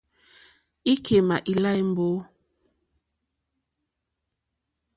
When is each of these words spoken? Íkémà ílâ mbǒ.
Íkémà 0.91 1.35
ílâ 1.51 1.71
mbǒ. 1.89 2.09